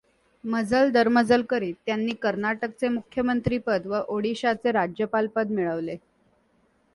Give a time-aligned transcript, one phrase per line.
[0.43, 5.95] मजल दरमजल करीत त्यांनी कर्नाटकचे मुख्यमंत्रीपद व ओडिशाचे राज्यपालपद मिळवले.